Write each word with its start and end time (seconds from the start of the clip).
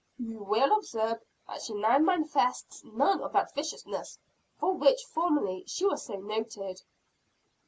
You 0.17 0.39
will 0.39 0.73
observe 0.75 1.21
that 1.47 1.61
she 1.61 1.75
now 1.75 1.99
manifests 1.99 2.83
none 2.83 3.21
of 3.21 3.33
that 3.33 3.53
viciousness 3.53 4.17
for 4.57 4.73
which 4.73 5.03
formerly 5.05 5.63
she 5.67 5.85
was 5.85 6.05
so 6.05 6.15
noted." 6.15 6.81